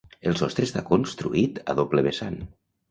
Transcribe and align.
El 0.29 0.37
sostre 0.39 0.65
està 0.69 0.83
construït 0.89 1.63
a 1.75 1.81
doble 1.83 2.07
vessant. 2.11 2.45